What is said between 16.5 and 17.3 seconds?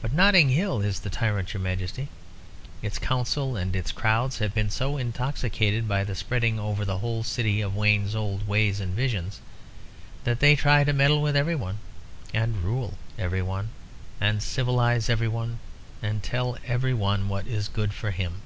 every one